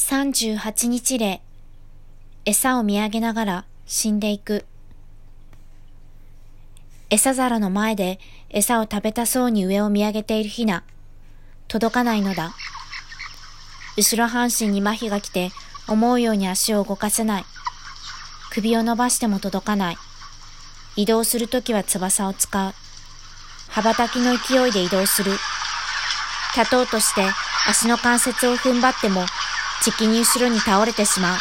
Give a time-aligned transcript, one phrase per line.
[0.00, 1.42] 38日例
[2.44, 4.64] 餌を見上げながら死んでいく。
[7.10, 8.18] 餌皿の前で
[8.48, 10.82] 餌を食べたそうに上を見上げているヒナ。
[11.68, 12.54] 届かないのだ。
[13.96, 15.50] 後ろ半身に麻痺が来て
[15.86, 17.44] 思うように足を動かせない。
[18.50, 19.96] 首を伸ばしても届かない。
[20.96, 22.72] 移動するときは翼を使う。
[23.68, 25.32] 羽ばたきの勢いで移動する。
[26.56, 27.22] 立とうとして
[27.68, 29.26] 足の関節を踏ん張っても
[29.82, 31.38] じきに後ろに倒れてしまう。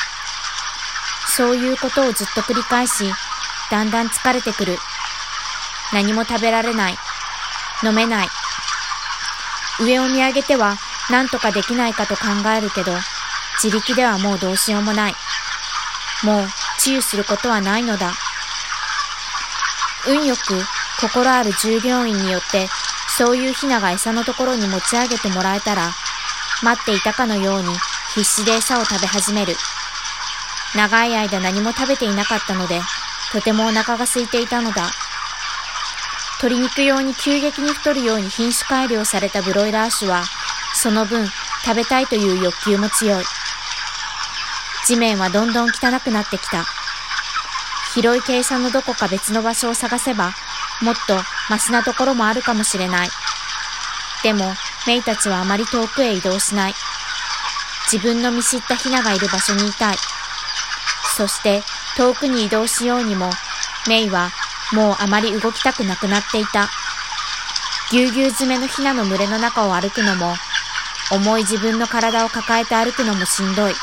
[1.35, 3.11] そういうことをずっと繰り返し、
[3.71, 4.77] だんだん疲れてくる。
[5.93, 6.97] 何も食べられない。
[7.83, 8.27] 飲めない。
[9.79, 10.77] 上を見上げては
[11.09, 12.25] 何とかできないかと考
[12.55, 12.93] えるけど、
[13.61, 15.15] 自力ではもうどうしようもない。
[16.23, 16.47] もう
[16.79, 18.13] 治癒することはないのだ。
[20.07, 20.61] 運よく
[20.99, 22.67] 心ある従業員によって
[23.17, 25.91] そういうヒナが餌のところに持ち上げてもらえたら、
[26.63, 27.69] 待っていたかのように
[28.13, 29.55] 必死で餌を食べ始める。
[30.75, 32.81] 長い間何も食べていなかったので、
[33.31, 34.89] とてもお腹が空いていたのだ。
[36.41, 40.23] 鶏肉用に急激に太るように品種改良されたブロイラー種は、
[40.73, 41.27] その分
[41.63, 43.25] 食べたいという欲求も強い。
[44.85, 46.65] 地面はどんどん汚くなってきた。
[47.93, 50.33] 広い傾斜のどこか別の場所を探せば、
[50.81, 51.17] もっと
[51.49, 53.09] マシなところもあるかもしれない。
[54.23, 54.55] でも、
[54.87, 56.75] メイたちはあまり遠くへ移動しない。
[57.91, 59.97] 自分の見知ったヒナがいる場所にいたい。
[61.17, 61.63] そして
[61.97, 63.31] 遠くに移動しようにも、
[63.87, 64.29] メイは
[64.71, 66.69] もうあまり動きたくなくなっていた。
[67.91, 70.35] ぎゅうぎゅう詰めのヒナの群れの中を歩くのも、
[71.11, 73.73] 重い自分の体を抱えて歩くのもしんどい。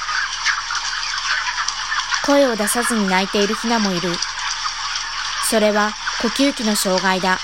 [2.24, 4.12] 声を出さずに泣いているヒナもいる。
[5.50, 7.40] それは呼吸器の障害だ。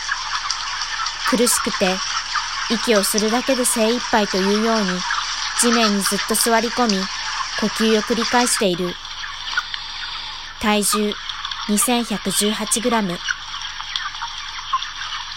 [1.28, 1.98] 苦しくて、
[2.70, 5.00] 息をするだけで精一杯というように、
[5.62, 6.96] 地面にずっと座り込み、
[7.60, 8.92] 呼吸を繰り返している。
[10.60, 11.12] 体重
[11.68, 13.16] 2118g。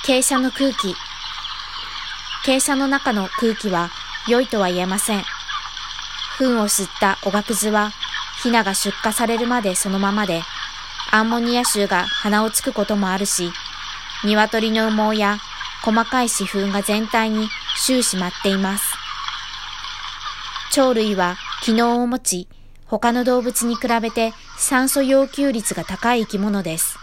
[0.03, 0.95] 傾斜の空気。
[2.43, 3.91] 傾斜の中の空気は
[4.27, 5.23] 良いとは言えません。
[6.39, 7.91] 糞を吸ったおがくずは、
[8.41, 10.41] ヒナが出荷されるまでそのままで、
[11.11, 13.51] アンモニア臭が鼻をつくこともあるし、
[14.23, 15.37] 鶏の羽毛や
[15.83, 17.47] 細かい死粉が全体に
[17.77, 19.04] 終始舞っています。
[20.75, 22.49] 鳥類は機能を持ち、
[22.85, 26.97] 他の動物に比べて酸素要求率が高い生き物です。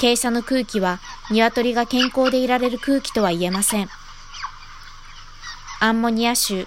[0.00, 0.98] 傾斜の空気は
[1.30, 3.88] 鶏が健康でいられる空気とは言えません。
[5.80, 6.66] アンモニア臭。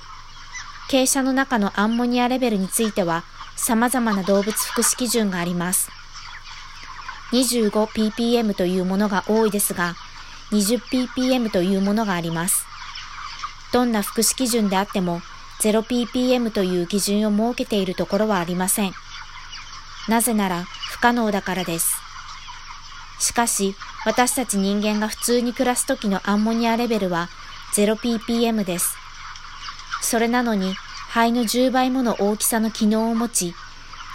[0.87, 3.23] 傾斜の中のアンモニアレベルについては
[3.55, 5.89] 様々な動物福祉基準があります。
[7.31, 9.95] 25ppm というものが多いですが、
[10.51, 12.67] 20ppm というものがあります。
[13.71, 15.23] どんな福祉基準であっても
[15.63, 18.91] 0ppm という基準を設けているところはありません。
[20.09, 21.95] なぜなら不可能だからです。
[23.19, 23.73] しかし、
[24.05, 27.29] 私たち人間が普通に暮らす時のアンモニアレベルは
[27.73, 28.97] 0ppm です。
[30.01, 30.75] それなのに、
[31.09, 33.55] 肺の10倍もの大きさの機能を持ち、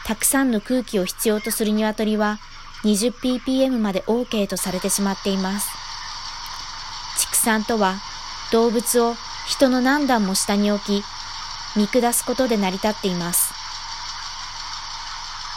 [0.05, 2.39] たくさんの空気を必要とする鶏は
[2.85, 5.69] 20ppm まで OK とされてしまっています。
[7.19, 7.97] 畜産とは、
[8.53, 9.15] 動物を
[9.47, 11.03] 人の何段も下に置き、
[11.79, 13.55] 見下すことで成り立っています。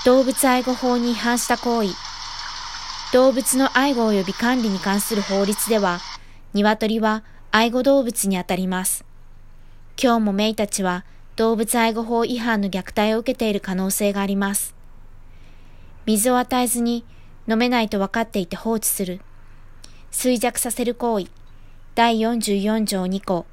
[0.06, 1.94] 動物愛護法に違反した行為。
[3.12, 6.00] 動物の愛護及び管理に関する法律では、
[6.54, 9.04] 鶏は愛護動物にあたります。
[10.02, 11.06] 今日もメイたちは
[11.36, 14.76] 動物愛護法違反の虐待を受けている可能性があります。
[16.06, 17.04] 水を与えずに
[17.48, 19.22] 飲めないと分かっていて放置する。
[20.12, 21.28] 衰弱させる行為。
[21.96, 23.46] 第44条2項。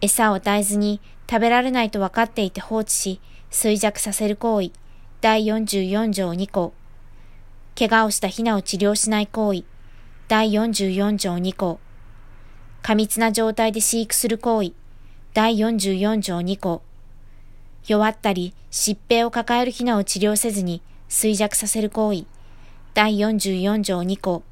[0.00, 3.20] 餌を与えずに食べられないと分かっていて放置し、
[3.50, 4.70] 衰弱させる行為。
[5.20, 6.72] 第44条2項。
[7.78, 9.64] 怪我をしたヒナを治療しない行為。
[10.28, 11.80] 第44条2項。
[12.82, 14.72] 過密な状態で飼育する行為。
[15.34, 16.82] 第44条2項。
[17.86, 22.26] 弱ったり疾病を抱えるヒナを治療せずに衰弱させる行為。
[22.94, 24.42] 第44条2項。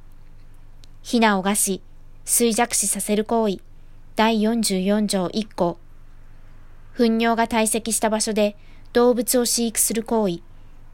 [1.02, 1.82] ヒナを餓死、
[2.25, 3.58] 衰弱死させる行為。
[4.16, 5.76] 第44条1項。
[6.96, 8.56] 糞尿が堆積した場所で
[8.93, 10.40] 動物を飼育する行為。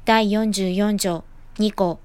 [0.07, 1.25] 第44条
[1.59, 2.01] 2項。